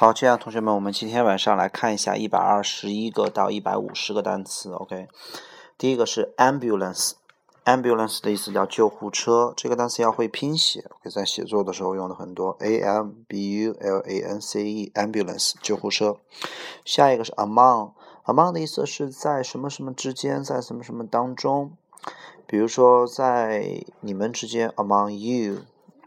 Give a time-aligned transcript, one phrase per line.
[0.00, 4.70] 好，这样同学们，我们今天晚上来看一下一百二十一个到一百五十个单词。
[4.70, 5.08] OK，
[5.76, 16.18] 第一个是 ambulance，ambulance 的意思叫救护车，这个单词要会拼写，OK，在写作的时候用的很多，a m b u l a n c e，ambulance 救护车。
[16.84, 21.72] 下一个是 among，among 的意思是在什么什么之间，在什么什么当中，
[22.46, 25.62] 比如说在你们之间，among you，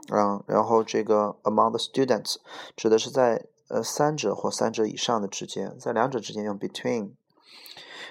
[0.07, 2.37] 嗯，然后这个 among the students
[2.77, 3.47] 指的是在。
[3.71, 7.13] 呃，三者或三者以上的之间，在两者之间用 between。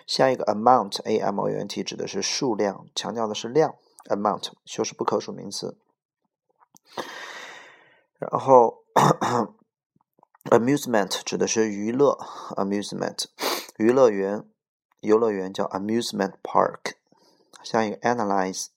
[0.07, 3.75] 下一个 amount，a m o u n t 指的是数量，强调的是量。
[4.07, 5.77] amount 修饰不可数名词。
[8.19, 8.84] 然后
[10.45, 12.19] amusement 指的是娱乐
[12.56, 13.27] ，amusement
[13.77, 14.48] 娱乐园、
[15.01, 16.95] 游乐园叫 amusement park。
[17.62, 18.69] 下一个 analyze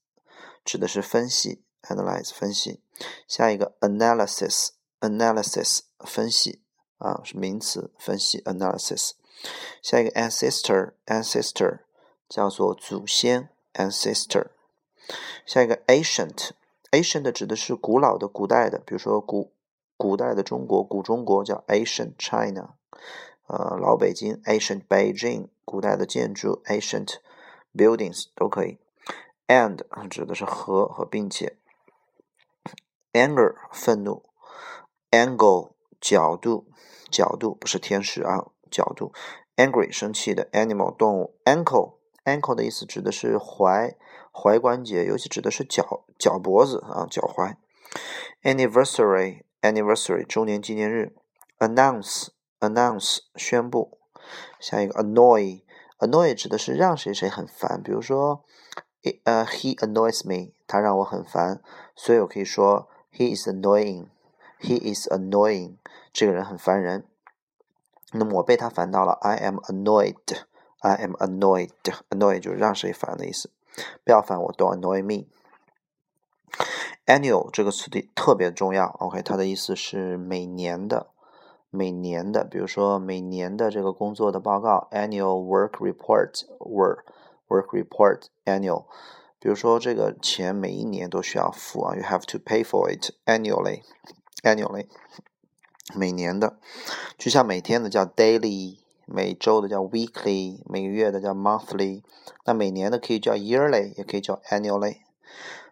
[0.65, 2.81] 指的是分析，analyze 分析。
[3.26, 6.62] 下一个 analysis，analysis 分析。
[7.03, 9.12] 啊，是名词分析 analysis。
[9.81, 11.79] 下一个 ancestor，ancestor
[12.29, 14.48] 叫做祖先 ancestor。
[15.46, 19.51] 下一个 ancient，ancient 指的是古老的、古代的，比如说古
[19.98, 22.76] 古代的中国，古中国叫 ancient China。
[23.48, 27.15] 呃，老北京 ancient Beijing，古代的建筑 ancient
[27.76, 28.77] buildings 都可以。
[29.48, 31.57] and 指的是和和并且。
[33.12, 34.24] anger 愤怒
[35.12, 36.68] ，angle 角度。
[37.09, 39.13] 角度不是天使啊，角度。
[39.55, 41.35] angry 生气的 animal 动物。
[41.46, 43.96] ankle ankle 的意思指的是踝
[44.34, 47.55] 踝关节，尤其指的是脚脚脖子啊，脚踝。
[48.41, 51.15] anniversary anniversary 周年纪念日。
[51.59, 53.99] announce announce 宣布。
[54.59, 55.62] 下一个 annoy
[55.99, 58.43] annoy 指的是让谁谁很烦，比如说
[59.26, 61.62] 呃 he annoys me 他让我很烦，
[61.96, 64.07] 所以我可以说 he is annoying
[64.63, 65.75] he is annoying
[66.11, 67.06] 这个人很烦人。
[68.13, 70.16] 那么我被他烦到了，I am annoyed。
[70.79, 71.69] I am annoyed。
[72.09, 73.50] annoy 就是让谁烦的意思。
[74.03, 75.28] 不要烦我，Don't annoy me。
[77.06, 81.07] Annual 这个词的特别重要，OK，它的意思是每年的，
[81.69, 82.44] 每年的。
[82.44, 87.00] 比如说每年的这个工作的报告，Annual work report，work
[87.47, 88.85] work report annual。
[89.40, 93.81] 比如说这个钱每一年都需要付啊，You have to pay for it annually.
[94.44, 94.88] Annually，。
[95.96, 96.58] 每年的，
[97.18, 102.04] 就像每天的叫 daily，每周的叫 weekly，每个月的叫 monthly，
[102.46, 105.00] 那每年的可以叫 yearly，也可以叫 annually，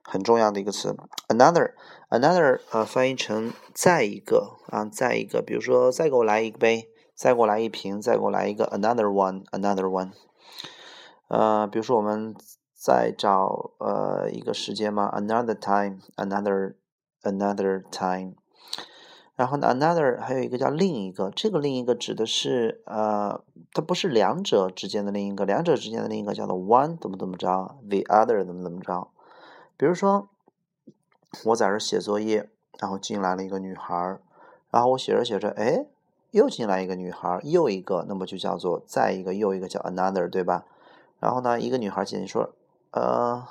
[0.03, 0.93] 很重要的一个词。
[1.29, 10.11] Another，another，呃，翻译成再一个啊，再一个，比如说再给我来一杯，再给我来一瓶，再给我来一个 another one，another one。
[11.29, 12.35] 呃，比如说我们
[12.73, 18.33] 再找呃一个时间嘛，another time，another，another time。
[19.35, 23.41] 然后呢，another 还有一个叫另一个，这个另一个指的是呃，
[23.73, 29.07] 它不是两者之间的另一个，两者之间的另一个叫做 one 怎么怎么着，the other 怎么怎么着。
[29.77, 30.29] 比如说
[31.45, 32.49] 我在这写作业，
[32.79, 34.19] 然后进来了一个女孩，
[34.69, 35.87] 然后我写着写着，哎，
[36.31, 40.65] 又进来一个女孩，又一个，那么就叫做再一个又一个叫 another，对吧？
[41.19, 42.53] 然后呢，一个女孩进去说，
[42.91, 43.43] 呃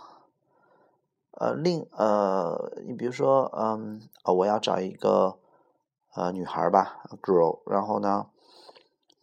[1.40, 4.00] 呃另呃，你比如说嗯，
[4.36, 5.38] 我要找一个。
[6.12, 7.60] 呃，女孩吧，girl。
[7.70, 8.26] 然后呢，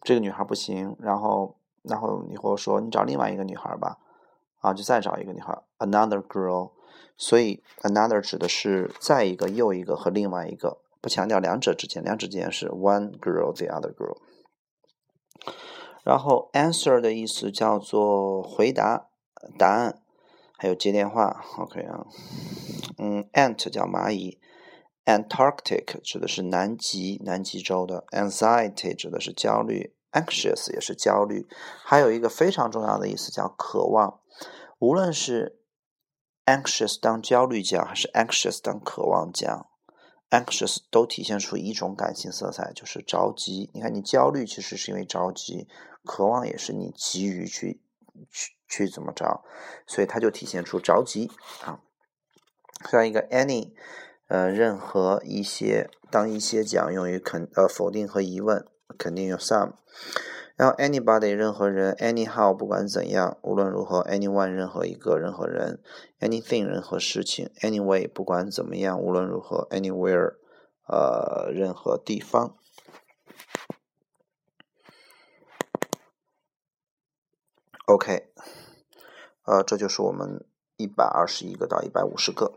[0.00, 3.98] 这个女孩不行，然后，然后你和我说，你找另外一个女孩吧，
[4.60, 6.70] 啊，就再找一个女孩，another girl。
[7.18, 14.16] 所以，another 指的是再一个、又一个和另外一个，不强调两者之间，两者之间是 one girl the other girl。
[16.02, 19.08] 然后，answer 的意思叫做回答、
[19.58, 20.00] 答案，
[20.58, 22.04] 还有接电话，OK 啊，
[22.98, 24.38] 嗯，ant 叫蚂蚁。
[25.04, 28.04] Antarctic 指的是南极，南极洲的。
[28.10, 31.46] Anxiety 指的是焦虑，Anxious 也是焦虑。
[31.82, 34.20] 还有一个非常重要的意思叫渴望。
[34.80, 35.60] 无论是
[36.44, 39.66] Anxious 当焦虑讲，还是 Anxious 当渴望讲
[40.28, 43.70] ，Anxious 都体现出一种感情色彩，就是着急。
[43.72, 45.66] 你看，你焦虑其实是因为着急，
[46.04, 47.80] 渴望也是你急于去
[48.30, 49.44] 去去怎么着，
[49.86, 51.30] 所以它就体现出着急
[51.64, 51.80] 啊。
[52.90, 53.72] 像一个 Any。
[54.30, 58.62] 呃，任何一些当一些讲用于肯呃否定和疑问，
[58.98, 59.72] 肯定用 some。
[60.54, 65.80] 然后 anybody 任何人，anyhow 不管怎样，无论如何，anyone 任何一个任何人
[66.20, 70.34] ，anything 任何事情，anyway 不管怎么样，无论如何，anywhere
[70.86, 72.54] 呃任何地方。
[77.88, 78.28] OK，
[79.44, 80.44] 呃，这就是我们
[80.76, 82.52] 一百二十一个到一百五十个。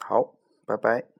[0.00, 0.34] 好，
[0.66, 1.15] 拜拜。